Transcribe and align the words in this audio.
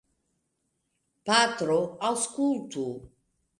Patro, 1.31 1.77
aŭskultu! 2.11 2.89